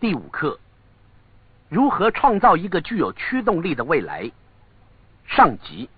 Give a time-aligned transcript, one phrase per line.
[0.00, 0.60] 第五课：
[1.68, 4.30] 如何创造一个具有驱动力的未来？
[5.26, 5.88] 上集：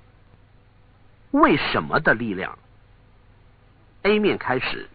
[1.33, 2.59] 为什么的力量
[4.03, 4.90] ？A 面开始。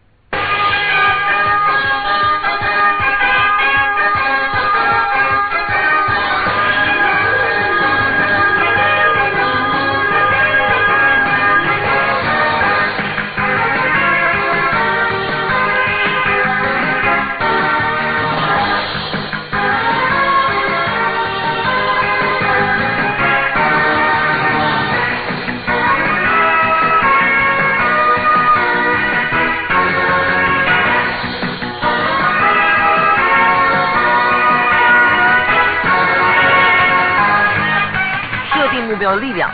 [38.98, 39.50] 标的力量，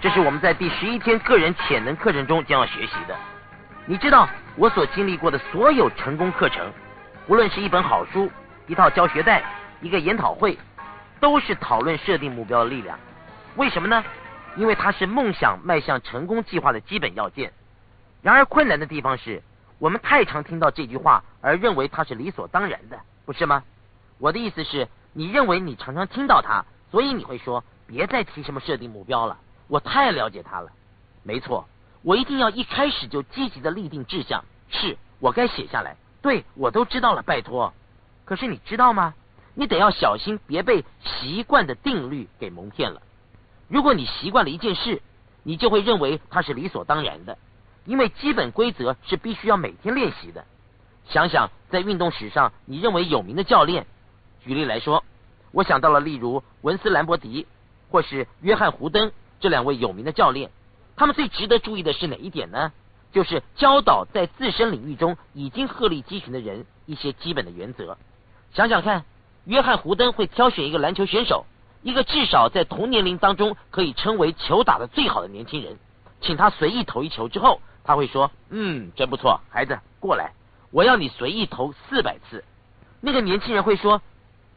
[0.00, 3.16] 这是我们在第十一天个人潜能课程中将要学习的。
[3.84, 6.72] 你知道，我所经历过的所有成功课程，
[7.26, 8.30] 无论是一本好书、
[8.66, 9.42] 一套教学带、
[9.80, 10.58] 一个研讨会，
[11.20, 12.98] 都是讨论设定目标的力量。
[13.56, 14.04] 为什么呢？
[14.56, 17.52] 因为它是梦想迈向成功计划的基本要件。
[18.22, 19.42] 然而，困难的地方是
[19.78, 23.62] 我们太常听到这句话，而认为它是理所当然的，不是吗？
[24.18, 27.62] 我的意思是，你认为你常常听到它，所以你会说。
[27.86, 30.70] 别再提什么设定目标了，我太了解他了。
[31.22, 31.68] 没错，
[32.02, 34.44] 我一定要一开始就积极的立定志向。
[34.68, 37.72] 是我该写下来，对我都知道了，拜托。
[38.24, 39.14] 可是你知道吗？
[39.54, 43.00] 你得要小心，别被习惯的定律给蒙骗了。
[43.68, 45.00] 如果你习惯了一件事，
[45.44, 47.38] 你就会认为它是理所当然的，
[47.84, 50.44] 因为基本规则是必须要每天练习的。
[51.08, 53.86] 想想在运动史上，你认为有名的教练，
[54.44, 55.04] 举例来说，
[55.52, 57.46] 我想到了例如文斯兰博迪。
[57.90, 60.50] 或是约翰胡登这两位有名的教练，
[60.96, 62.72] 他们最值得注意的是哪一点呢？
[63.12, 67.96] 就是教导在自身领域中已经鹤立鸡群的人一些基本的原则。
[68.52, 69.04] 想想看，
[69.44, 71.46] 约翰胡登会挑选一个篮球选手，
[71.82, 75.78] 一个至少在同年龄当中可以称为球打的最好的年轻人，
[76.20, 80.32] 请他随意投一球之后，他会说：“嗯，真不错，孩子，过来，
[80.70, 82.44] 我要你随意投四百次。”
[83.00, 84.02] 那个年轻人会说：“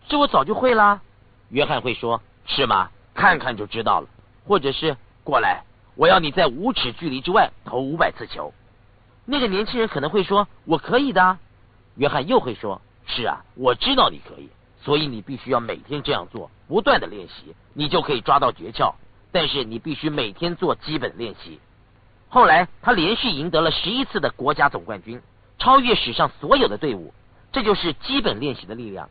[0.10, 1.02] 这我早就会啦。”
[1.50, 4.08] 约翰会说：“是吗？”看看就知道了，
[4.48, 5.66] 或者是过来，
[5.96, 8.54] 我要你在五尺距离之外投五百次球。
[9.26, 11.38] 那个年轻人可能会说：“我可以的。”
[11.98, 14.50] 约翰又会说：“是啊，我知道你可以，
[14.82, 18.94] 所以你必须要每天这样做，不断的练习，你就可以抓到诀窍。
[19.34, 21.60] 但是你必须每天做基本练习。”
[22.30, 25.22] 后来他连续赢得了十一次的国家总冠军，
[25.58, 27.14] 超越史上所有的队伍。
[27.52, 29.10] 这就是基本练习的力量。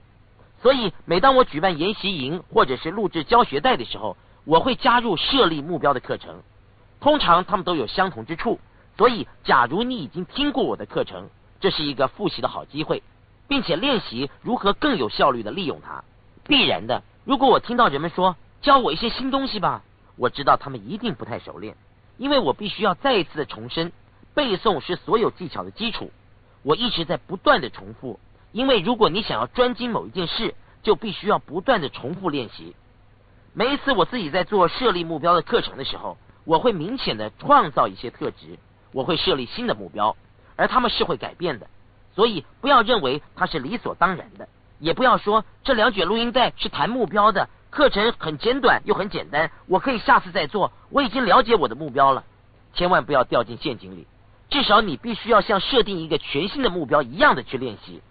[0.61, 6.43] 所以，每当我举办研习营或者是录制教学带的时候，我会加入设立目标的课程。
[7.01, 8.59] 通常他们都有相同之处。
[8.97, 11.29] 所以，假如你已经听过我的课程，
[11.61, 13.05] 这是一个复习的好机会，
[13.47, 16.03] 并且练习如何更有效率的利用它。
[16.45, 19.83] 必然的，如果我听到人们说教我一些新东西吧，
[20.17, 21.77] 我知道他们一定不太熟练，
[22.17, 23.93] 因为我必须要再一次的重申，
[24.35, 26.11] 背诵是所有技巧的基础。
[26.65, 28.19] 我一直在不断的重复。
[28.53, 32.75] 因为如果你想要专精某一件事，就必须要不断的重复练习。
[33.53, 38.59] 每一次我自己在做设立目标的课程的时候，我会明显的创造一些特质，
[38.93, 40.17] 我会设立新的目标，
[40.57, 41.67] 而他们是会改变的。
[42.15, 44.49] 所以不要认为它是理所当然的，
[44.79, 52.25] 也不要说这两卷录音带是谈目标的课程很简短又很简单，我可以下次再做，我已经了解我的目标了。
[52.75, 54.07] 千万不要掉进陷阱里，
[54.51, 58.03] 至少你必须要像设定一个全新的目标一样的去练习。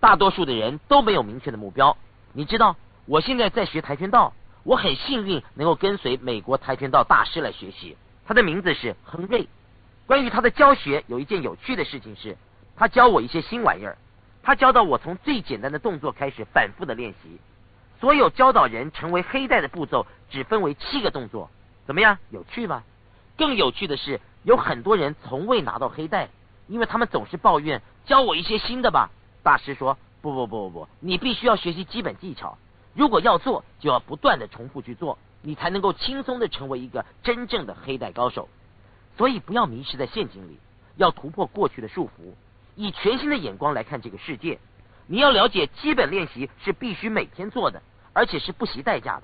[0.00, 1.96] 大多数的人都没有明确的目标。
[2.32, 2.76] 你知道，
[3.06, 4.32] 我现在在学跆拳道，
[4.62, 7.96] 我很幸运能够跟随美国跆拳道大师来学习。
[8.26, 9.48] 他的名字是亨瑞。
[10.06, 12.36] 关于他的教学，有一件有趣的事情是，
[12.76, 13.98] 他教我一些新玩意儿。
[14.42, 17.38] 他教导我从最简单的动作开始反复的练习。
[18.00, 21.50] 所有教导人成为黑带的步骤只分为七个动作。
[21.86, 22.18] 怎么样？
[22.30, 22.84] 有趣吧？
[23.36, 26.28] 更有趣的是，有很多人从未拿到黑带，
[26.68, 29.10] 因为他们总是抱怨教我一些新的吧。
[29.48, 32.58] 大师说：“不不不不不，你必须要学习基本技巧。
[32.92, 38.50] 如果要做，就要不断的重复去做，你才能够轻松的成为一个真正的黑带高手。
[39.16, 40.58] 所以不要迷失在陷阱里，
[40.96, 42.34] 要突破过去的束缚，
[42.76, 44.58] 以全新的眼光来看这个世界。
[45.06, 47.80] 你要了解，基本练习是必须每天做的，
[48.12, 49.22] 而且是不惜代价的。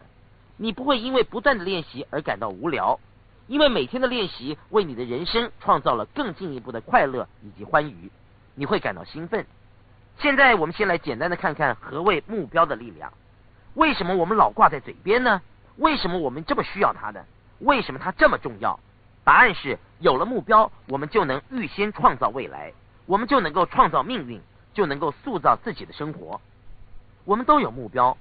[0.56, 2.98] 你不会因为不断的练习而感到无聊，
[3.46, 8.10] 因为每天的练习为你的人生创造了更进一步的快乐以及欢愉，
[8.54, 9.44] 你会感到兴奋。”
[10.19, 13.12] 现在我们先来简单的看看何谓目标的力量。
[13.75, 15.43] 为什么我们老挂在嘴边呢？
[15.76, 17.25] 为什么我们这么需要它呢？
[17.58, 18.78] 为什么它这么重要？
[19.25, 22.72] 答案是：有了目标，我们就能预先创造未来，
[23.06, 24.40] 我们就能够创造命运，
[24.72, 26.40] 就能够塑造自己的生活。
[27.25, 28.17] 我们都有目标，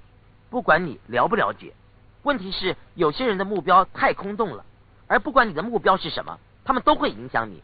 [0.50, 1.72] 不管你了不了解。
[2.22, 4.64] 问题是有些人的目标太空洞了，
[5.06, 7.62] 而不管你的目标是什么，他们都会影响你。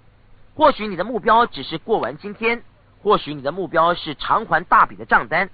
[0.55, 2.63] 或许你的目标只是过完今天，
[3.03, 5.51] 或许你的目标是偿还大笔的账单。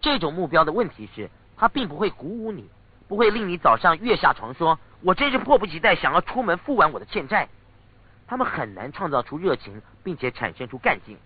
[0.00, 2.68] 这种目标的问题是，它并不会鼓舞你，
[3.08, 7.48] 不会令你早上跃下床说：“我真是迫不及待想要出门付完我的欠债。”
[8.28, 11.16] 他们很难创造出热情，并且产生出干劲。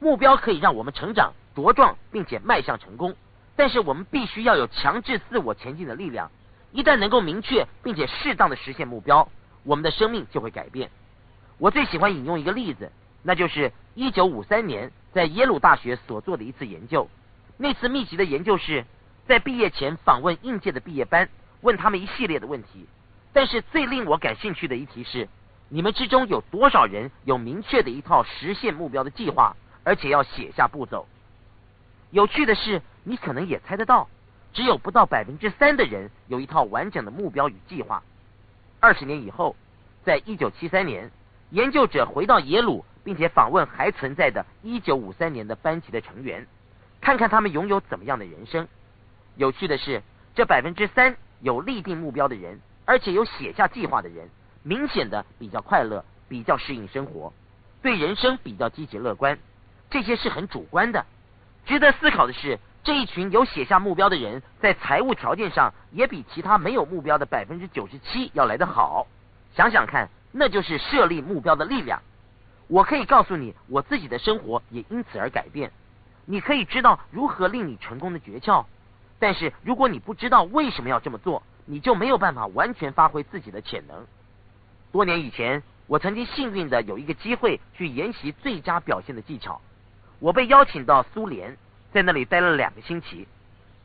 [0.00, 3.14] 目标可以让我们成长、茁壮，并且迈向成功，
[3.56, 6.30] 但是我们必须要有强制自我前进的力量。
[6.70, 9.28] 一旦能够明确并且适当的实现目标，
[9.64, 10.90] 我们的生命就会改变。
[11.58, 12.92] 我最喜欢引用一个例子，
[13.22, 17.08] 那就是1953年在耶鲁大学所做的一次研究。
[17.56, 18.84] 那次密集的研究是
[19.26, 21.28] 在毕业前访问应届的毕业班，
[21.60, 22.86] 问他们一系列的问题。
[23.32, 25.28] 但是最令我感兴趣的一题是：
[25.68, 31.06] 你们之中有多少人有明确的一套实现目标的计划，而且要写下步骤？
[32.10, 34.08] 有趣的是，你可能也猜得到，
[34.52, 38.02] 只有不到百分之三的人有一套完整的目标与计划。
[38.80, 39.56] 二十年以后，
[40.04, 41.10] 在1973年。
[41.50, 46.46] 研究者回到耶鲁，并且访问还存在的1953年的班级的成员，
[47.00, 48.68] 看看他们拥有怎么样的人生。
[49.34, 50.02] 有趣的是，
[50.34, 54.28] 这百分之三有立定目标的人，而且有写下计划的人，
[54.62, 57.32] 明显的比较快乐，比较适应生活，
[57.80, 59.38] 对人生比较积极乐观。
[59.88, 61.06] 这些是很主观的。
[61.64, 69.06] 值得思考的是，这一群有写下目标的人，在财务条件上也比其他没有目标的百分之九十七要来得好。
[69.54, 70.10] 想想看。
[70.30, 72.02] 那就是设立目标的力量。
[72.68, 75.72] 我可以告诉你，我自己的生活也因此而改变。
[76.26, 78.66] 你可以知道如何令你成功的诀窍，
[79.18, 84.06] 但是如果你不知道为什么要这么做，你就没有办法完全发挥自己的潜能。
[84.92, 89.60] 多年以前，我曾经幸运的有一个机会去研习最佳表现的技巧。
[90.18, 91.56] 我被邀请到苏联，
[91.92, 93.26] 在那里待了两个星期。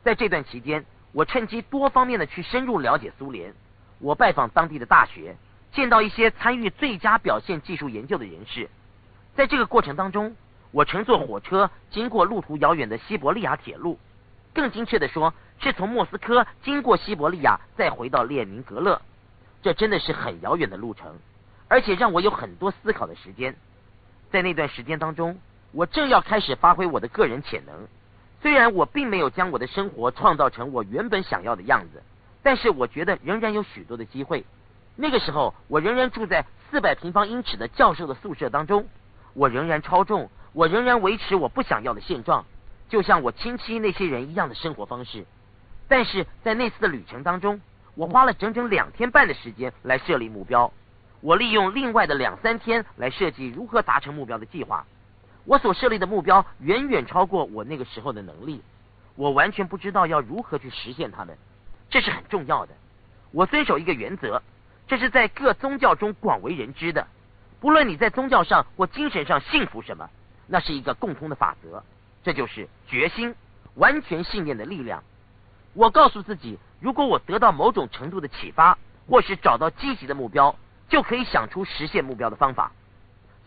[0.02, 3.54] 在这段期间，我趁机多方面的去深入了解苏联。
[3.98, 5.36] 我拜访当地的大学。
[5.74, 8.70] 见到一些参与最佳表现技术研究的人士，
[9.34, 10.36] 在这个过程当中，
[10.70, 13.98] 我乘坐火车经过路途遥远的西伯利亚铁路，
[14.54, 19.02] 更精确的说，是从莫斯科经过西伯利亚，再回到列宁格勒。
[19.62, 21.18] 这真的是很遥远的路程，
[21.66, 23.56] 而且让我有很多思考的时间。
[24.30, 25.40] 在那段时间当中，
[25.72, 27.74] 我正要开始发挥我的个人潜能。
[28.42, 32.02] 虽然我并没有将我的生活创造成我原本想要的样子，
[32.44, 34.44] 但是我觉得仍然有许多的机会。
[34.96, 38.88] 那个时候，我仍然住在四百平方英尺的教授的宿舍当中，
[39.32, 42.44] 我仍然超重，我仍然维持我不想要的现状，
[42.88, 45.26] 就像我亲戚那些人一样的生活方式。
[45.88, 47.60] 但是在那次的旅程当中，
[47.96, 50.72] 我花了整整两天半的时间来设立目标，
[51.20, 54.86] 我利用另外的两三天来设计如何达成目标的计划。
[55.44, 58.62] 我所设立的目标远远超过我那个时候的能力，
[59.16, 61.36] 我完全不知道要如何去实现它们，
[61.90, 62.72] 这是很重要的。
[63.32, 64.40] 我遵守一个原则。
[64.86, 67.06] 这是在各宗教中广为人知的，
[67.60, 70.10] 不论你在宗教上或精神上信服什么，
[70.46, 71.82] 那是一个共通的法则，
[72.22, 73.34] 这就是决心、
[73.76, 75.02] 完全信念的力量。
[75.72, 80.54] 我告诉自己，如果我得到某种程度的启发，或是找到积极的目标，
[80.88, 82.72] 就可以想出实现目标的方法。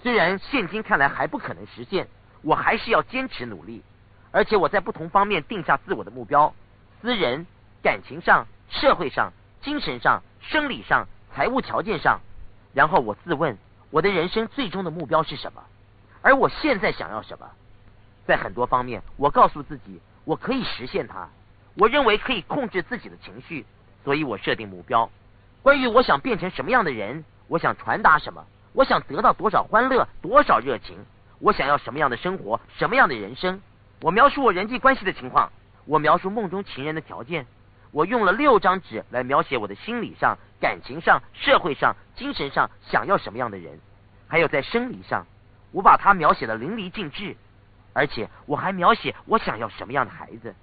[0.02, 2.08] 虽然现今看来还不可能实现，
[2.42, 3.84] 我还是要坚持努力。
[4.32, 6.54] 而且我在不同方面定下自我的目标：
[7.02, 7.46] 私人、
[7.82, 11.08] 感情上、社会上、精神上、生理上。
[11.38, 12.20] 财务条件上，
[12.74, 13.60] 然后我自问，
[13.92, 15.62] 我的人生最终的目标是什么？
[16.24, 17.48] 而我现在想要什么？
[18.26, 21.30] 在很多方面，我告诉自己，我可以实现它。
[21.76, 23.68] 我认为可以控制自己的情绪，
[24.04, 25.12] 所以我设定目标。
[25.62, 30.98] 关于我想变成什么样的人，我想传达什么，我想得到多少欢乐，多少热情，
[31.38, 33.62] 我想要什么样的生活，什么样的人生？
[34.02, 35.52] 我描述我人际关系的情况，
[35.86, 37.46] 我描述梦中情人的条件。
[37.92, 43.80] 我用了六张纸来描写我的心理上、感情上、社会上、精神上想要什么样的人，
[44.28, 45.26] 还有在生理上，
[45.72, 47.36] 我把它描写的淋漓尽致，
[47.94, 50.56] 而且我还描写我想要什么样的孩子。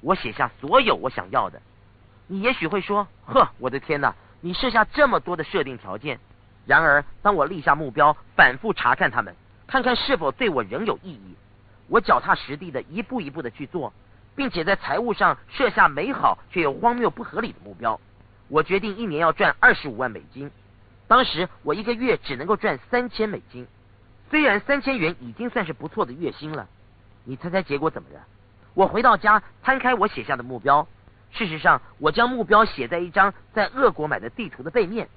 [0.00, 1.60] 我写下所有我想要的。
[2.26, 4.14] 你也许会说：“呵，我的天哪！
[4.40, 6.18] 你设下这么多的设定条件。”
[6.66, 9.34] 然而，当我立下目标，反复查看他们，
[9.66, 11.36] 看看是否对我仍有意义，
[11.88, 13.92] 我脚踏实地的一步一步的去做。
[14.34, 18.00] 并且在财务上设下美好却又荒谬不合理的目标。
[18.52, 20.50] 我决定一年要赚二十五万美金。
[21.08, 23.66] 当时我一个月只能够赚三千美金，
[24.28, 26.68] 虽然三千元已经算是不错的月薪了。
[27.24, 28.16] 你猜猜结果怎么着？
[28.74, 30.86] 我回到家摊开我写下的目标。
[31.30, 35.08] 事实上，我将目标写在一张在俄国买的地图的背面，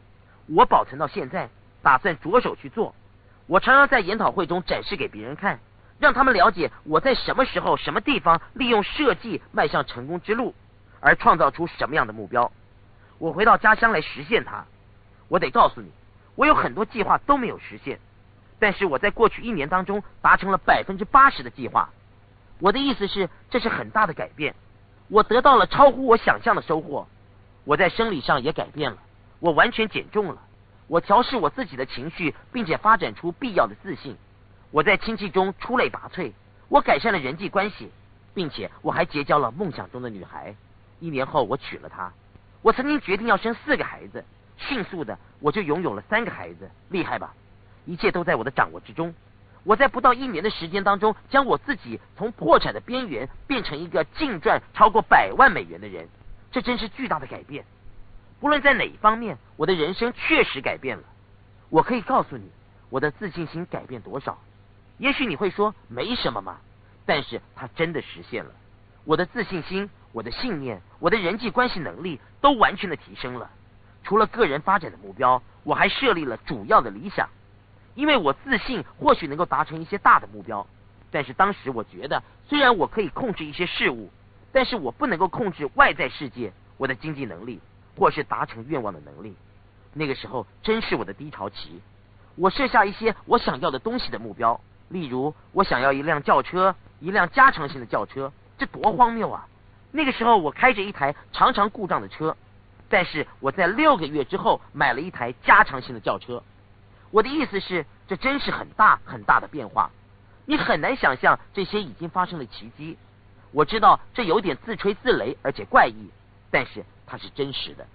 [0.47, 1.49] 我保存到现在，
[1.81, 2.95] 打算着手去做。
[3.47, 5.59] 我常常在研讨会中展示给别人看。
[5.99, 10.55] 让他们了解我在什么时候、什么地方利用设计迈向成功之路，
[11.01, 12.49] 而创造出什么样的目标。
[13.17, 14.65] 我回到家乡来实现它。
[15.27, 15.89] 我得告诉你，
[16.35, 17.99] 我有很多计划都没有实现，
[18.59, 21.89] 但是我在过去一年当中达成了百分之八十的计划。
[22.59, 24.55] 我的意思是，这是很大的改变。
[25.07, 27.07] 我得到了超乎我想象的收获。
[27.63, 28.97] 我在生理上也改变了，
[29.39, 30.41] 我完全减重了。
[30.87, 34.15] 我调试我自己的情绪，并且发展出必要的自信。
[34.71, 36.31] 我在亲戚中出类拔萃。
[36.67, 37.91] 我改善了人际关系，
[38.33, 40.55] 并且我还结交了梦想中的女孩。
[40.99, 42.11] 一年后，我娶了她。
[42.65, 44.25] 我曾经决定要生四个孩子，
[44.57, 47.35] 迅速的我就拥有了三个孩子，厉害吧？
[47.85, 49.13] 一切都在我的掌握之中。
[49.63, 56.07] 我在不到一年的时间当中，将我自己从破产的边缘变成一个净赚超过百万美元的人，
[56.51, 57.63] 这真是巨大的改变。
[58.39, 61.03] 不论在哪一方面，我的人生确实改变了。
[61.69, 62.49] 我可以告诉你，
[62.89, 64.39] 我的自信心改变多少。
[64.97, 66.57] 也许你会说没什么嘛，
[67.05, 68.51] 但是它真的实现了。
[69.03, 73.51] 我的自信心、我的信念、我的人际关系能力都完全的提升了。
[74.01, 77.27] 除了个人发展的目标，我还设立了主要的理想，
[77.95, 80.65] 因为我自信或许能够达成一些大的目标。
[81.11, 84.09] 但是当时我觉得，虽然我可以控制一些事物，
[84.53, 87.59] 但是我不能够控制外在世界、我的经济能力。
[87.97, 89.33] 或是达成愿望的能力，
[89.93, 91.81] 那个时候真是我的低潮期。
[92.35, 99.47] 我设下一些我想要的东西的目标，例如我想要一辆轿车，一辆加长型的轿车，这多荒谬啊！
[99.95, 102.35] 那个时候我开着一台常常故障的车，
[102.89, 106.43] 但是我在六个月之后买了一台加长型的轿车。
[107.11, 109.89] 我的意思是，这真是很大很大的变化，
[110.45, 112.97] 你很难想象这些已经发生的奇迹。
[113.51, 116.09] 我知道这有点自吹自擂，而且怪异，
[116.51, 116.83] 但是。
[117.07, 117.85] 它是真实的。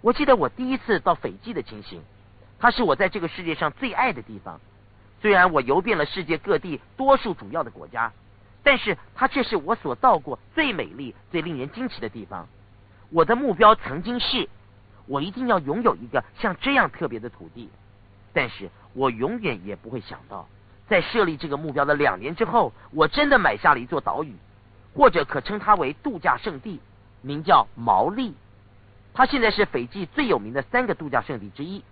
[0.00, 2.02] 我记得我第一次到斐济的情形，
[2.58, 4.60] 它是我在这个世界上最爱的地方。
[5.20, 8.12] 虽然我游遍了世界各地多数主要的国家，
[8.62, 12.46] 但是它却是我所到过最美丽、最令人惊奇的地方。
[13.10, 14.48] 我的目标曾经是，
[15.06, 17.68] 我一定要拥有一个像这样特别的土地。
[18.32, 20.48] 但是我永远也不会想到，
[20.88, 24.34] 在设立这个目标的两年之后，我真的买下了一座岛屿，
[24.94, 26.80] 或者可称它为度假胜地。
[27.24, 28.34] 名叫毛利，
[29.14, 31.84] 它现在是斐济最有名的三个度假胜地之一。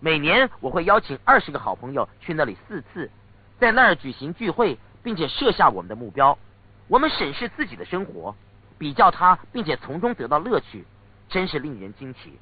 [0.00, 3.10] 每年我会邀请二十个好朋友去那里四次，
[3.58, 6.38] 在那儿举行聚会，并且设下我们的目标。
[6.88, 8.34] 我们审视自己的生活，
[8.78, 10.84] 比较它，并且从中得到乐趣，
[11.28, 12.32] 真是令人惊奇。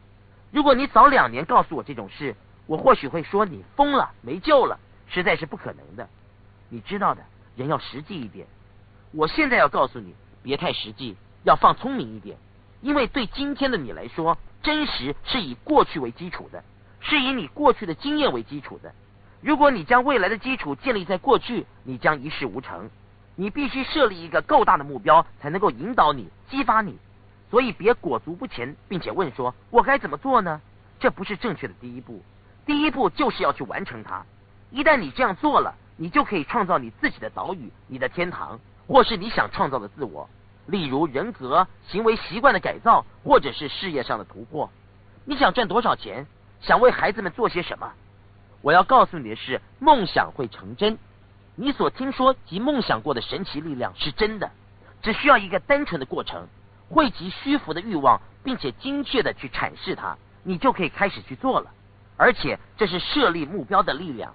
[0.52, 2.36] 如果你早两年告诉我这种事，
[2.66, 6.08] 我或许会说你疯了，没救了，实在是不可能的。
[6.68, 7.22] 你知道的，
[7.56, 8.46] 人要实际一点。
[9.12, 11.16] 我现在要告诉你，别太实际。
[11.44, 12.36] 要放聪明一点，
[12.80, 16.64] 因为对今天的你来说，真实是以过去为基础的，
[16.98, 18.92] 是以你过去的经验为基础的。
[19.46, 22.90] 如果你将未来的基础建立在过去，你将一事无成。
[23.36, 26.98] 你必须设立一个够大的目标，才能够引导你、激发你。
[27.48, 30.60] 所以别裹足不前，并且问说：“我该怎么做呢？”
[30.98, 32.20] 这不是正确的第一步。
[32.66, 34.26] 第一步就是要去完成它。
[34.72, 40.28] 一旦你这样做了，你就可以创造你自己的岛屿、你的天堂，或是你想创造的自我。
[40.66, 44.68] 例如人格、行为习惯的改造，或者是事业上的突破。
[45.24, 46.26] 你想赚多少钱？
[46.60, 47.92] 想为孩子们做些什么？
[48.66, 50.99] 我要告诉你的是，梦想会成真。
[51.54, 54.50] 你所听说及梦想过的神奇力量是真的，
[55.02, 56.49] 只需要一个单纯的过程，
[56.90, 61.70] 汇集虚浮的欲望，并且精确的去阐释它，你就可以开始去做了。
[62.16, 64.35] 而且这是设立目标的力量，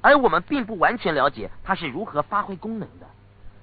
[0.00, 3.06] 而我们并不完全了解它是如何发挥功能的。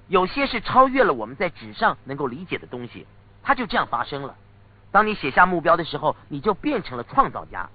[0.06, 3.04] 有些是超越了我们在纸上能够理解的东西，
[3.42, 4.36] 它就这样发生了。
[4.92, 7.68] 当你写下目标的时候，你就变成了创造家，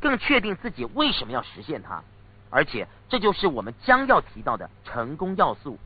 [0.00, 2.02] 更确定自己为什么要实现它。
[2.50, 5.78] 而且，这就是我们将要提到的成功要素。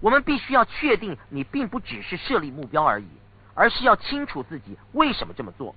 [0.00, 3.08] 我们必须要确定，你并不只是设立目标而已，
[3.54, 5.74] 而是要清楚自己为什么这么做。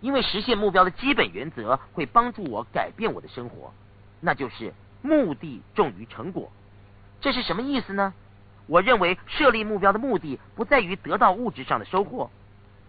[0.00, 3.72] 因为实现目标的基本原则会帮助我改变我的生活，
[4.20, 6.50] 那就是目的重于成果。
[7.20, 8.12] 这是什么意思呢？
[8.66, 12.30] 我认为设立目标的目的不在于得到物质上的收获，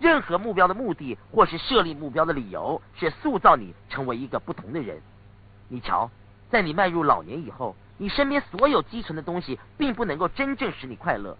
[0.01, 4.99] 任何目标的目的或是设立目标的理由是塑造你成为一个不同的人。
[5.69, 6.09] 你瞧，
[6.49, 11.37] 在你迈入老年以后，你身边所有积存的东西并不能够真正使你快乐。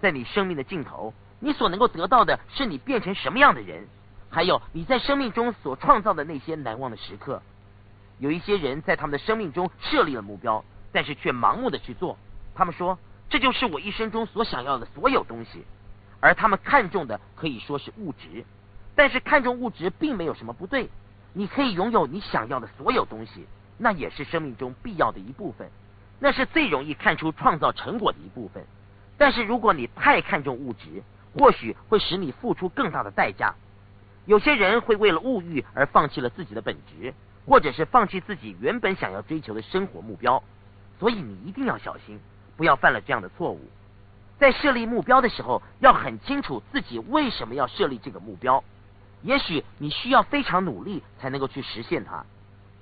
[0.00, 3.88] 在你生命的尽头，你所能够得到的是你变成什么样的人，
[4.28, 7.40] 还有你在生命中所创造的那些难忘的时刻。
[8.18, 12.18] 有一些人在他们的生命中设立了目标，但是却盲目的去做。
[12.54, 12.98] 他们说。
[13.30, 15.64] 这就是我一生中所想要的所有东西，
[16.22, 18.44] 而他们看重的可以说是物质，
[18.94, 20.88] 但是看重物质并没有什么不对。
[21.32, 23.44] 你可以拥有你想要的所有东西，
[23.76, 25.68] 那也是生命中必要的一部分。
[26.20, 28.64] 那是最容易看出创造成果的一部分。
[29.18, 31.02] 但是如果你太看重物质，
[31.36, 33.54] 或许会使你付出更大的代价。
[34.24, 37.12] 有些人会为了物欲而放弃了自己的本职，
[37.46, 40.40] 或者是放弃自己原本想要追求的生活目标。
[41.00, 42.20] 所以你一定要小心，
[42.56, 43.60] 不要犯了这样的错误。
[44.42, 48.64] 在设立目标的时候，要很清楚自己为什么要设立这个目标。
[49.22, 52.24] 也许你需要非常努力才能够去实现它。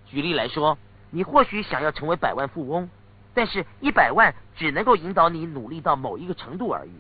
[0.07, 0.79] 举例来说，
[1.11, 2.89] 你或许想要成为百万富翁，
[3.35, 6.93] 但是一百万只能够引导你努力到某一个程度而已，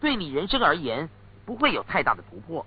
[0.00, 1.08] 对你人生而言
[1.46, 2.66] 不会有太大的突破。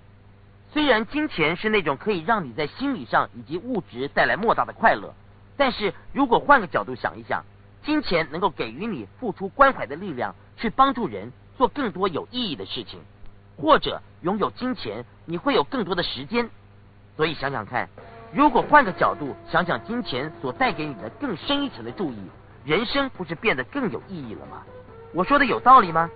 [0.72, 5.12] 虽然金钱是那种可以让你在心理上以及物质带来莫大的快乐，
[5.58, 7.44] 但是如果换个角度想一想，
[7.84, 13.00] 金钱能够给予你付出关怀的力量，去帮助人做更多有意义的事情，
[13.56, 16.48] 或者拥有金钱，你会有更多的时间。
[17.16, 17.88] 所以想想看。
[18.32, 22.18] 如果换个角度想想，金钱所带给你的更深一层的注意，
[22.64, 24.62] 人生不是变得更有意义了吗？
[25.14, 26.10] 我说的有道理吗？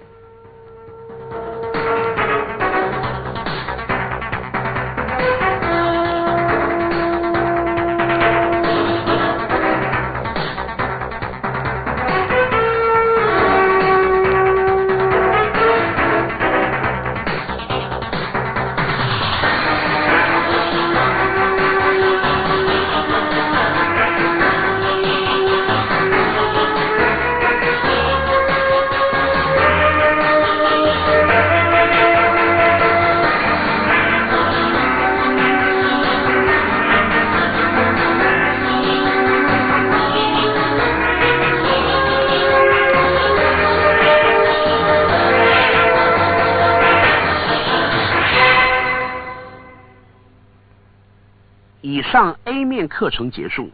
[53.01, 53.71] 课程结束，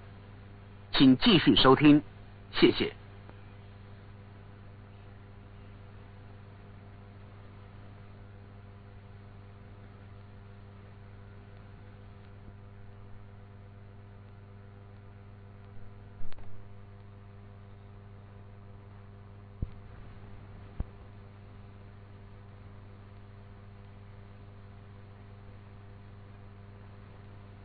[0.93, 2.01] 请继续收听，
[2.53, 2.95] 谢谢。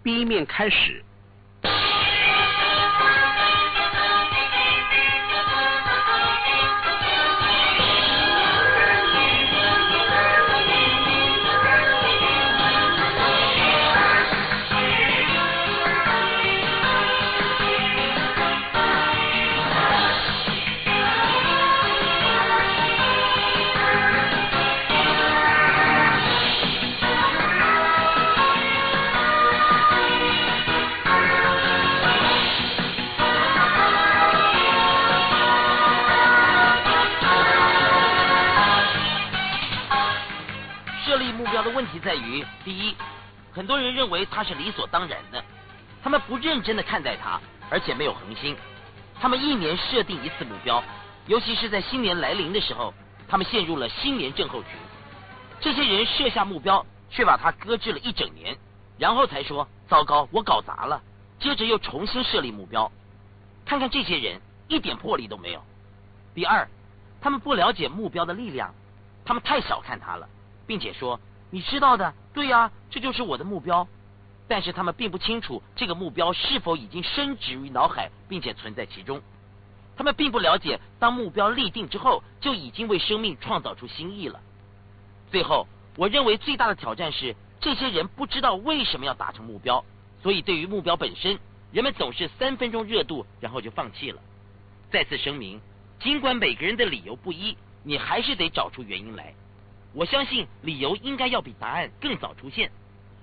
[0.02, 1.04] B 面开始。
[43.91, 45.43] 认为他是理所当然的，
[46.04, 48.56] 他们不认真的看待他，而且没有恒心。
[49.19, 50.84] 他们一年设定一次目标，
[51.27, 52.93] 尤其是在新年来临的时候，
[53.27, 54.71] 他们陷入了新年症候群。
[55.60, 58.58] 这些人设下目标，却把它搁置了一整年，
[58.97, 61.01] 然后才说糟糕，我搞砸了。
[61.39, 62.91] 接着又重新设立目标，
[63.65, 65.63] 看看这些人一点魄力都没有。
[66.34, 66.67] 第二，
[67.21, 68.73] 他们不了解目标的力量，
[69.23, 70.27] 他们太小看它了，
[70.65, 71.19] 并且说。
[71.52, 73.88] 你知道的，对呀，这就是我的目标。
[74.48, 79.22] 但是他们并不清楚这个目标是否已经深植于脑海，并且存在其中。
[79.96, 84.40] 他们并不了解，当目标立定之后，就已经为生命创造出新意了。
[85.30, 89.84] 最后，我认为最大的挑战是，这些人不知道为什么要达成目标，
[90.24, 91.38] 所以对于目标本身，
[91.72, 94.22] 人们总是三分钟热度，然后就放弃了。
[94.90, 95.62] 再次声明，
[96.00, 99.34] 尽管每个人的理由不一，你还是得找出原因来。
[99.93, 102.71] 我相信理由应该要比答案更早出现。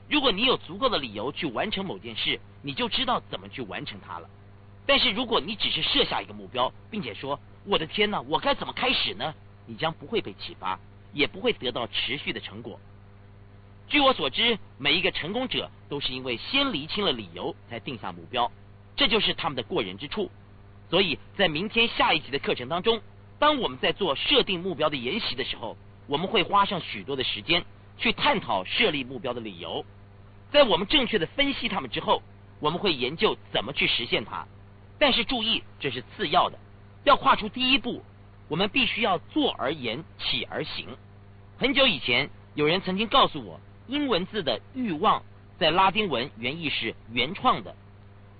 [0.09, 4.29] 如果你有足够的理由去完成某件事，你就知道怎么去完成它了。
[4.87, 9.35] 但是如果你只是设下一个目标，并且说“我的天哪，我该怎么开始呢？”
[9.67, 10.79] 你将不会被启发，
[11.13, 12.81] 也不会得到持续的成果。
[13.89, 18.51] 据我所知，每一个成功者都是因为先厘清了理由才定下目标，
[18.97, 20.31] 这就是他们的过人之处。
[20.91, 23.01] 所以在明天下一集的课程当中，
[23.39, 25.77] 当我们在做设定目标的研习的时候。
[26.09, 27.65] 我们会花上许多的时间
[27.99, 29.85] 去探讨设立目标的理由，
[30.51, 32.23] 在我们正确的分析他们之后，
[32.59, 34.47] 我们会研究怎么去实现它。
[34.99, 36.59] 但是注意，这是次要的，
[37.05, 38.03] 要跨出第一步，
[38.49, 40.89] 我们必须要坐而言，起而行。
[41.59, 45.23] 很久以前，有人曾经告诉我，英文字的欲望
[45.59, 47.77] 在拉丁文原意是原创的。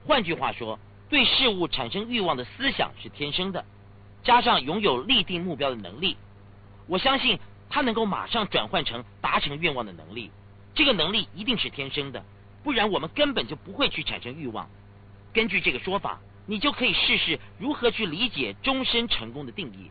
[0.07, 0.79] 换句话说，
[1.11, 3.65] 对事物产生欲望的思想是天生的，
[4.23, 6.17] 加上拥有立定目标的能力，
[6.87, 7.39] 我相信
[7.71, 10.31] 他能够马上转换成达成愿望的能力。
[10.75, 12.25] 这个能力一定是天生的，
[12.63, 14.69] 不然我们根本就不会去产生欲望。
[15.33, 19.91] 根据这个说法，你就可以试试如何去理解终身成功的定义。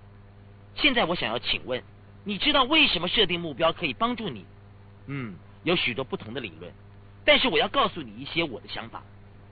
[0.75, 1.83] 现在我想要请问，
[2.23, 4.45] 你知道为什么设定目标可以帮助你？
[5.07, 6.71] 嗯，有许多不同的理论，
[7.25, 9.03] 但是我要告诉你一些我的想法。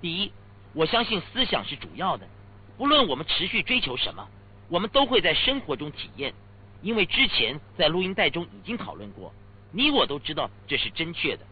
[0.01, 0.31] 第一，
[0.73, 2.27] 我相信思想是主要的，
[2.77, 4.27] 不论我们持续追求什么。
[4.67, 6.33] 我们都会在生活中体验，
[6.85, 9.33] 因为之前在录音带中已经讨论过，
[9.71, 11.43] 你我都知道这是正确的。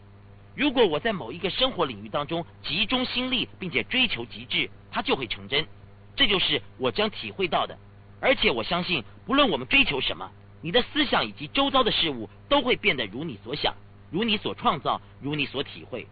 [0.54, 5.66] 如果我在某一个生活领域当中集中心力，并且追求极致，它就会成真。
[6.14, 7.76] 这就是我将体会到的。
[8.20, 10.30] 而且我相信，不论我们追求什么，
[10.62, 13.74] 你的思想以及周遭的事物都会变得如你所想，
[14.12, 16.06] 如你所创造，如你所体会。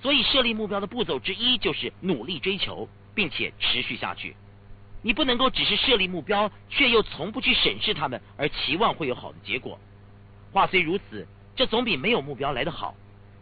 [0.00, 4.36] 所以设立目标的步骤之一就是努力追求，并且持续下去。
[5.02, 9.78] 你不能够只是设立目标，却又从不去审视他们，而期望会有好的结果。
[10.52, 12.94] 话虽如此，这总比没有目标来得好。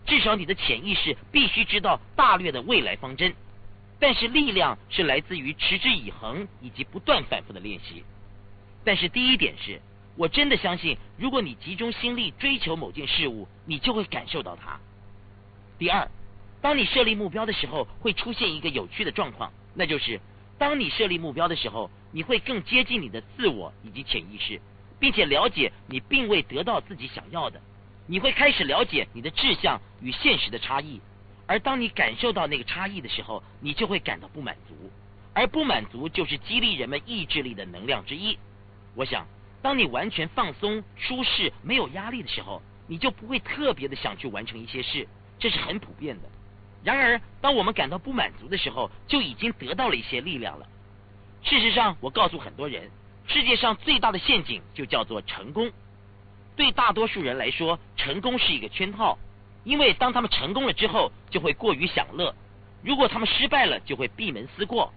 [0.07, 3.35] 至少你的潜意识必须知道大略的未来方针。
[3.99, 8.05] 但是力量是来自于持之以恒以及不断反复的练习。
[8.85, 9.81] 但是第一点是，
[10.17, 14.79] 我真的相信，如果你集中心力追求某件事物，你就会感受到它。
[15.77, 16.09] 第二，
[16.63, 20.21] 当你设立目标的时候，会出现一个有趣的状况，那就是。
[20.59, 24.61] 当你设立目标的时候，你会更接近你的自我以及潜意识，
[24.99, 27.61] 并且了解你并未得到自己想要的。
[28.07, 31.01] 你会开始了解你的志向与现实的差异，
[31.47, 34.75] 而当你感受到那个差异的时候，你就会感到不满足，
[35.33, 38.37] 而不满足就是激励人们意志力的能量之一。
[38.95, 39.27] 我想，
[39.63, 45.07] 当你完全放松、舒适、没有压力的时候，你就不会特别的想去完成一些事，
[45.39, 46.29] 这是很普遍的。
[46.85, 50.67] 然而，当我们感到不满足的时候，就已经得到了一些力量了。
[51.43, 52.91] 事实上，我告诉很多人，
[53.27, 55.71] 世界上最大的陷阱就叫做成功。
[56.57, 59.19] 对大多数人来说，成功是一个圈套，
[59.65, 62.33] 因为当他们成功了之后，就会过于享乐；
[62.83, 64.93] 如果他们失败了，就会闭门思过。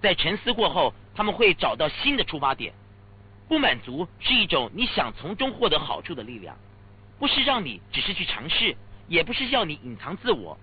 [0.00, 2.72] 在沉思过后，他们会找到新的出发点。
[3.48, 6.56] 不满足是一种你想从中获得好处的力量，
[7.18, 8.76] 不是让你只是去尝试，
[9.08, 10.58] 也不是要你隐藏自我。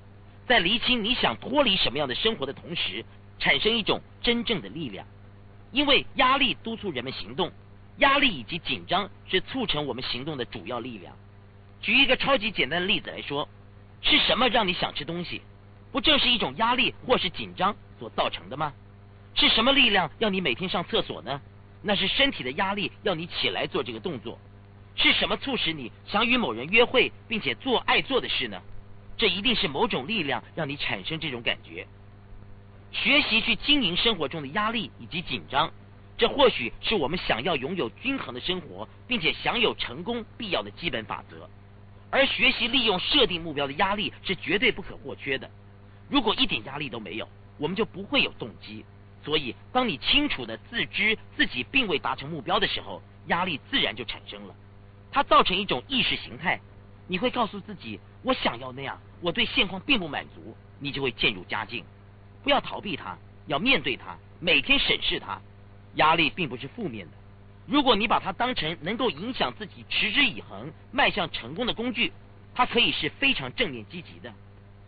[0.48, 3.04] 在厘清你想脱离什么样的生活的同时，
[3.40, 5.06] 产生一种真正的力量。
[5.72, 7.52] 因为压力督促人们行动，
[7.98, 11.16] 压力以及紧张是促成我们行动的主要力量。
[11.82, 13.50] 举一个超级简单的例子来说，
[14.02, 15.42] 是什么让你想吃东西？
[15.92, 18.74] 不正是一种压力或是紧张所造成的吗？
[19.34, 21.42] 是什么力量要你每天上厕所呢？
[21.82, 24.40] 那是身体的压力要你起来做这个动作。
[24.96, 28.62] 是什么促使你想与某人约会，并且做爱做的事呢？
[29.18, 31.88] 这一定是某种力量让你产生这种感觉。
[32.92, 35.72] 学习去经营生活中的压力以及紧张，
[36.18, 41.50] 这或许是我们想要拥有均衡的生活，并且享有成功必要的基本法则。
[42.10, 45.50] 而学习利用设定目标的压力是绝对不可或缺的。
[46.10, 48.86] 如果一点压力都没有，我们就不会有动机。
[49.24, 54.56] 所以，当你清楚的自知自己并未达成目标的时候，压力自然就产生了。
[55.12, 56.60] 它造成一种意识形态。
[57.08, 61.84] 你会告诉自己，我想要那样，我对现况并不满足，你就会渐入佳境。
[62.44, 65.40] 不要逃避它，要面对它，每天审视它。
[65.96, 67.14] 压力并不是负面的，
[67.68, 72.12] 如果你把它当成能够影响自己持之以恒、迈向成功的工具，
[72.54, 74.34] 它可以是非常正面积极的。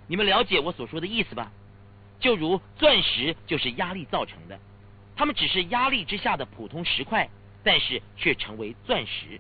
[0.08, 1.49] 你们了解我所说的意思吧？
[2.19, 4.60] 就如钻石就是压力造成的，
[5.15, 7.30] 它们只是压力之下的普通石块，
[7.63, 9.39] 但是却成为钻石。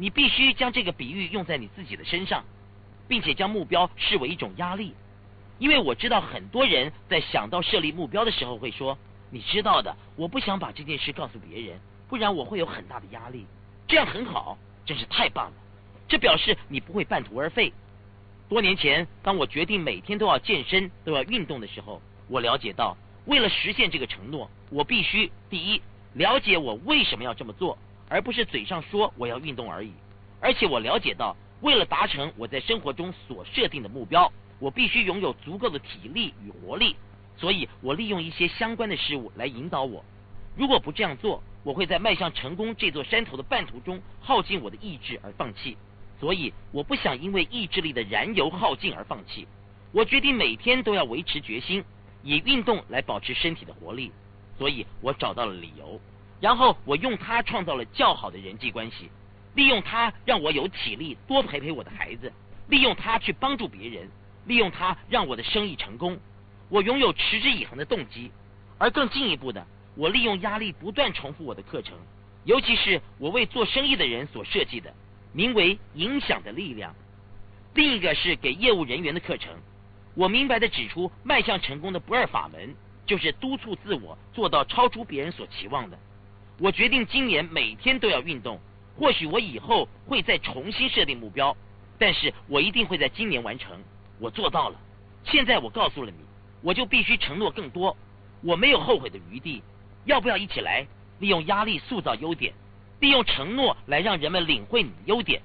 [0.00, 2.44] 你必须将这个比喻用在你自己的身上，
[3.08, 4.94] 并且将目标视为一种压力，
[5.58, 8.96] 因为我知道很多人在想到设立目标的时候会说
[9.30, 13.44] ：“你知道的，我不想把这件事告诉别人，不然我会有很大的压力。”
[13.88, 14.56] 这样很好，
[14.86, 15.52] 真是太棒了。
[16.06, 17.72] 这表示你不会半途而废。
[18.48, 25.82] 多年前，当我决定每天都要健身、都要运动的时候，我了解到，为了实现这个承诺，我必须第一
[26.14, 27.76] 了解我为什么要这么做。
[28.08, 29.92] 而不是嘴上说我要运动而已，
[30.40, 36.96] 而且我了解到，为了达成我在生活中所设定的目标，我必须拥有足够的体力与活力，
[37.36, 40.04] 所以我利用一些相关的事物来引导我。
[40.56, 45.76] 如果不这样做，我会在迈向成功这座山头的半途中耗尽我的意志而放弃。
[46.18, 49.46] 所以我不想因为意志力的燃油耗尽而放弃。
[49.92, 51.84] 我决定每天都要维持决心，
[52.24, 54.10] 以运动来保持身体的活力。
[54.58, 56.00] 所以我找到了理由。
[56.40, 59.10] 然后我用它创造了较好的人际关系，
[59.54, 62.32] 利用它让我有体力多陪陪我的孩子，
[62.68, 64.08] 利用它去帮助别人，
[64.46, 66.18] 利用它让我的生意成功。
[66.68, 68.30] 我拥有持之以恒的动机，
[68.78, 71.96] 而更进一步的，我利用压力不断重复我的课程，
[72.44, 74.94] 尤其是我为做生意的人所设计的，
[75.32, 76.94] 名为“影响的力量”。
[77.74, 79.52] 另一个是给业务人员的课程，
[80.14, 82.74] 我明白的指出，迈向成功的不二法门，
[83.06, 85.98] 就是督促自我做到超出别人所期望的。
[86.58, 88.60] 我决定今年每天都要运动，
[88.96, 91.56] 或许我以后会再重新设定目标，
[91.98, 93.78] 但是我一定会在今年完成。
[94.18, 94.80] 我做到了。
[95.24, 96.18] 现在我告诉了你，
[96.62, 97.96] 我就必须承诺更多。
[98.42, 99.62] 我没有后悔的余地。
[100.04, 100.86] 要不要一起来
[101.18, 102.54] 利用压力塑造优点，
[102.98, 105.42] 利用承诺来让人们领会你的优点？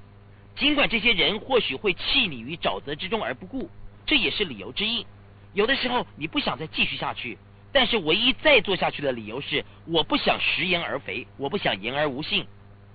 [0.56, 3.70] 尽管这些人或许会弃你于沼泽之中而不顾，
[4.06, 5.06] 这也是理由之一。
[5.54, 7.38] 有的时候你不想再继续下去，
[7.74, 12.46] 但是唯一再做下去的理由是我不想食言而肥，我不想言而无信，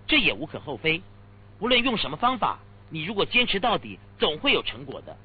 [0.06, 1.02] 这也无可厚非。
[1.58, 5.16] 无论用什么方法，你如果坚持到底，总会有成果的。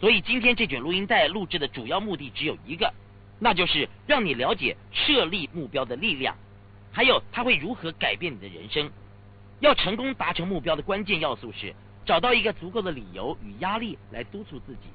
[0.00, 2.94] 所以今天这卷录音带录制的主要目的只有一个，
[3.40, 6.36] 那就是让你了解设立目标的力量，
[6.92, 8.88] 还有它会如何改变你的人生。
[9.60, 14.88] 要成功达成目标的关键要素是找到一个足够的理由与压力来督促自己。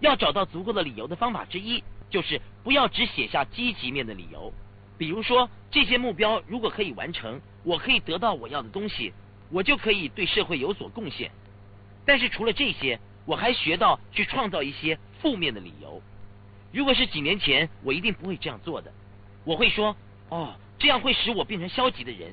[0.00, 4.52] 要找到足够的理由的方法之一，就是不要只写下积极面的理由。
[4.98, 9.12] 比如说，这些目标如果可以完成，我可以得到我要的东西，
[9.50, 11.32] 我就可以对社会有所贡献。
[12.04, 16.00] 但是除了这些，我还学到去创造一些负面的理由。
[16.72, 18.92] 如果是几年前，我一定不会这样做的。
[19.44, 19.96] 我会说
[20.28, 22.32] ：“哦，这样会使我变成消极的人。”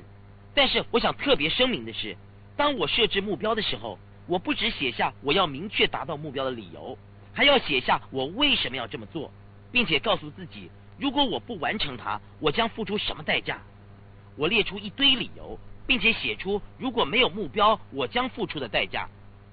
[0.54, 2.16] 但是我想特别声明的是，
[2.56, 6.98] 当我设置目标的时候，我不只写下我要明确达到目标的理由，
[7.32, 9.30] 还要写下我为什么要这么做，
[9.72, 13.58] 并且告诉自己，如果我不完成它，我将付出什么代价。
[14.36, 19.08] 我列出一堆理由，并且写出如果没有目标，我将付出的代价。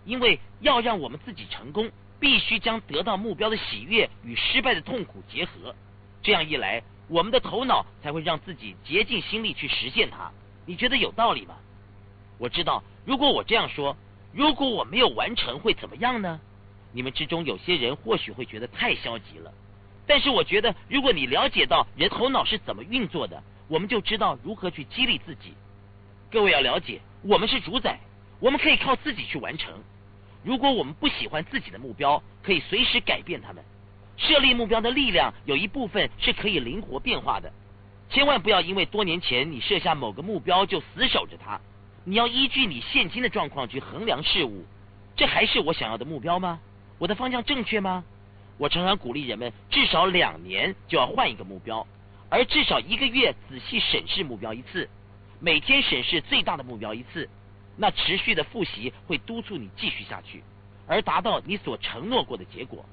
[0.06, 5.76] 因为要让我们自己成功，必须将得到目标的喜悦与失败的痛苦结合。
[6.22, 10.32] 这样一来，我们的头脑才会让自己竭尽心力去实现它。
[10.66, 11.56] 你觉得有道理吗？
[12.38, 13.98] 我知道，如果我这样说，
[14.32, 16.40] 如果我没有完成会怎么样呢？
[16.94, 19.54] 你们之中有些人或许会觉得太消极了。
[20.08, 25.54] 但是我觉得，如果你了解到人头脑是怎么运作的，我们就知道如何去激励自己。
[26.32, 28.00] 各位要了解，我们是主宰，
[28.40, 29.74] 我们可以靠自己去完成。
[30.44, 33.62] 如果我们不喜欢自己的目标，可以随时改变他们。
[34.16, 37.52] 设立目标的力量有一部分是可以灵活变化的。
[38.10, 41.60] 千万不要因为多年前你设下某个目标就死守着它。
[42.06, 44.66] 你要依据你现今的状况去衡量事物。
[45.18, 46.60] 这还是我想要的目标吗？
[46.98, 48.06] 我的方向正确吗？
[48.58, 51.86] 我常常鼓励人们至少两年就要换一个目标，
[52.30, 54.90] 而至少一个月仔细审视目标一次，
[55.40, 57.30] 每天审视最大的目标一次。
[57.80, 60.44] 那持续的复习会督促你继续下去，
[60.88, 62.84] 而达到你所承诺过的结果。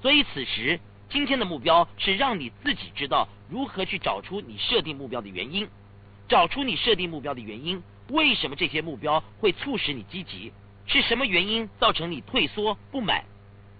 [0.00, 0.78] 所以此时
[1.10, 5.68] 今天的目标是让你自己知道如何去找出你设定目标的原因，
[6.28, 10.52] 找出你设定目标的原因，为什么这些目标会促使你积极？
[10.86, 13.24] 是什么原因造成你退缩不满？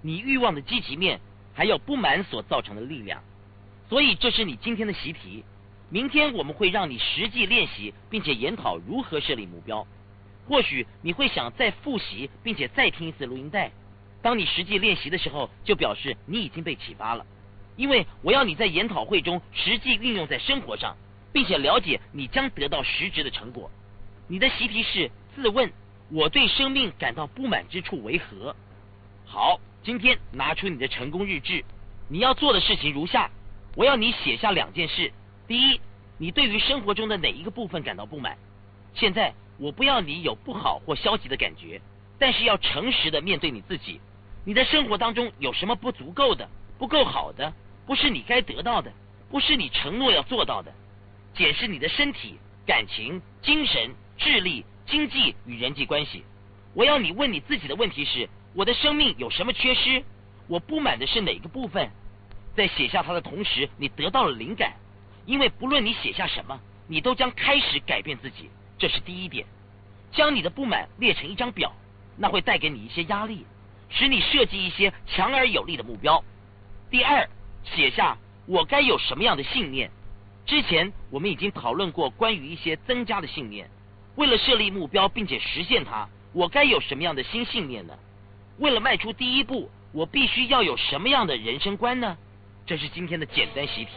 [0.03, 1.21] 你欲望的积极面，
[1.55, 3.23] 还有不满所造成的力量。
[3.89, 5.45] 所以这是你今天的习题。
[5.89, 9.87] 明天我们会让你实际练习，并且研讨如何设立目标。
[10.49, 13.71] 或许你会想再复习，并且再听一次录音带。
[14.23, 17.25] 当你实际练习的时候，就表示你已经被启发了。
[17.77, 20.97] 因为我要你在研讨会中实际运用在生活上，
[21.33, 23.71] 并且了解你将得到实质的成果。
[24.29, 25.71] 你的习题是自问：
[26.11, 28.57] 我对生命感到不满之处为何？
[29.27, 31.65] 好，今天拿出你的成功日志。
[32.09, 33.31] 你要做的事情如下：
[33.75, 35.13] 我要你写下两件事。
[35.49, 35.81] 第一，
[36.19, 38.37] 你对于生活中的哪一个部分感到不满？
[38.95, 39.35] 现在。
[39.59, 41.81] 我不要你有不好或消极的感觉，
[42.19, 44.01] 但是要诚实的面对你自己。
[44.45, 47.53] 你的生活当中有什么不足够的、不够好的，
[47.87, 48.91] 不是你该得到的，
[49.31, 50.73] 不是你承诺要做到的？
[51.35, 56.25] 检视你的身体、感情、精神、智力、经济与人际关系。
[56.75, 60.05] 我要你问你自己的问题是：我的生命有什么缺失？
[60.47, 61.91] 我不满的是哪个部分？
[62.55, 64.75] 在写下它的同时，你得到了灵感，
[65.25, 68.51] 因为不论你写下什么，你都将开始改变自己。
[68.79, 69.47] 这是第一点，
[70.11, 71.73] 将你的不满列成一张表，
[72.19, 73.47] 那会带给你一些压力，
[73.89, 76.23] 使你设计一些强而有力的目标。
[76.91, 77.27] 第二，
[77.65, 79.91] 写下我该有什么样的信念。
[80.45, 83.71] 之前我们已经讨论过关于一些增加的信念。
[84.17, 87.95] 为了设立目标并且实现它，我该有什么样的新信念呢？
[88.63, 92.17] 为了迈出第一步，我必须要有什么样的人生观呢？
[92.65, 93.91] 这是今天的简单习题。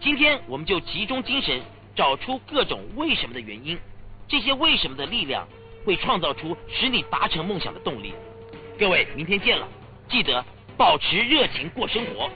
[0.00, 1.62] 今天我们就集中精神，
[1.94, 3.78] 找出各种为什么的原因。
[4.26, 5.46] 这些为什么的力量
[5.84, 8.14] 会创造出使你达成梦想的动力？
[8.76, 9.68] 各位，明天见了！
[10.08, 10.44] 记得
[10.76, 12.28] 保持热情过生活。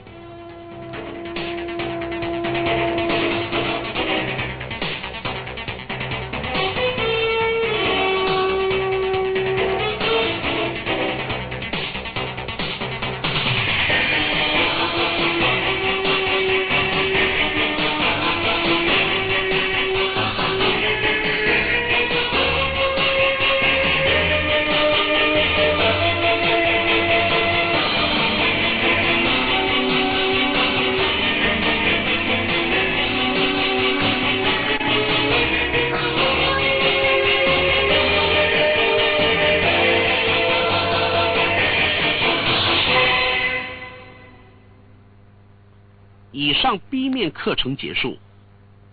[47.31, 48.17] 课程结束，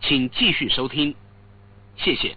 [0.01, 1.15] 请继续收听，
[1.97, 2.37] 谢谢。